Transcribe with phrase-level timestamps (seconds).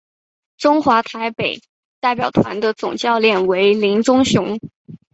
[0.57, 1.61] 中华台北
[1.99, 4.57] 代表团的总教练为林忠雄。